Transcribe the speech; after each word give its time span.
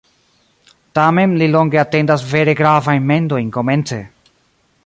Tamen 0.99 1.35
li 1.41 1.49
longe 1.55 1.81
atendas 1.83 2.25
vere 2.33 2.57
gravajn 2.63 3.07
mendojn 3.13 3.55
komence. 3.59 4.05